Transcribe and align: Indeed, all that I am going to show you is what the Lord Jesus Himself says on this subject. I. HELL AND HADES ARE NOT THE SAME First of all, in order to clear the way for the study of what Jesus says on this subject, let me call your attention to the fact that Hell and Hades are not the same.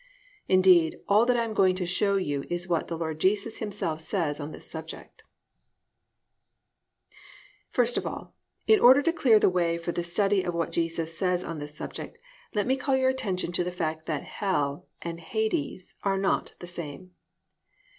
Indeed, 0.47 0.97
all 1.07 1.27
that 1.27 1.37
I 1.37 1.43
am 1.45 1.53
going 1.53 1.75
to 1.75 1.85
show 1.85 2.15
you 2.15 2.43
is 2.49 2.67
what 2.67 2.87
the 2.87 2.97
Lord 2.97 3.19
Jesus 3.19 3.59
Himself 3.59 4.01
says 4.01 4.39
on 4.39 4.51
this 4.51 4.65
subject. 4.67 5.21
I. 7.77 7.77
HELL 7.77 7.83
AND 7.85 7.87
HADES 7.93 7.97
ARE 7.99 7.99
NOT 7.99 7.99
THE 7.99 7.99
SAME 7.99 7.99
First 7.99 7.99
of 7.99 8.07
all, 8.07 8.35
in 8.65 8.79
order 8.79 9.01
to 9.03 9.13
clear 9.13 9.37
the 9.39 9.47
way 9.47 9.77
for 9.77 9.91
the 9.91 10.03
study 10.03 10.41
of 10.41 10.55
what 10.55 10.71
Jesus 10.71 11.15
says 11.15 11.43
on 11.43 11.59
this 11.59 11.75
subject, 11.77 12.17
let 12.55 12.65
me 12.65 12.77
call 12.77 12.95
your 12.97 13.09
attention 13.09 13.51
to 13.51 13.63
the 13.63 13.71
fact 13.71 14.07
that 14.07 14.23
Hell 14.23 14.87
and 15.03 15.19
Hades 15.19 15.93
are 16.01 16.17
not 16.17 16.55
the 16.57 16.65
same. 16.65 17.11